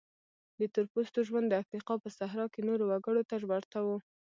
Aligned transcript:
د 0.59 0.61
تور 0.73 0.85
پوستو 0.93 1.19
ژوند 1.27 1.47
د 1.49 1.53
افریقا 1.63 1.93
په 2.03 2.09
صحرا 2.17 2.45
کې 2.53 2.61
نورو 2.69 2.83
وګړو 2.89 3.27
ته 3.29 3.35
ورته 3.51 3.79
و. 3.85 3.87